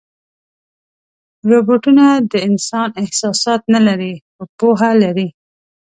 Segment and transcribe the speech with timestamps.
[1.49, 5.27] روبوټونه د انسان احساسات نه لري، خو پوهه لري.